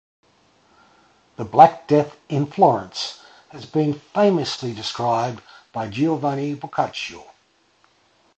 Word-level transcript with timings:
The 1.35 1.45
Black 1.45 1.85
Death 1.87 2.17
in 2.27 2.47
Florence 2.47 3.19
has 3.49 3.67
been 3.67 3.93
famously 3.99 4.73
described 4.73 5.43
by 5.73 5.89
Giovanni 5.89 6.55
Boccaccio. 6.55 7.23